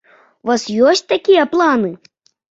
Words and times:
У 0.45 0.47
вас 0.51 0.63
ёсць 0.91 1.03
такія 1.13 1.43
планы? 1.51 1.91